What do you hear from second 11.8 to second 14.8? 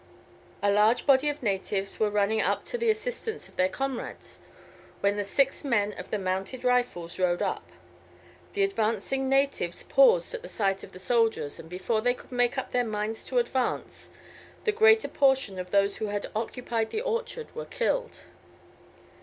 they could make up their minds to advance, the